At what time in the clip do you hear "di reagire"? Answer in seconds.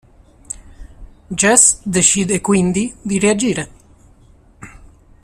3.03-3.71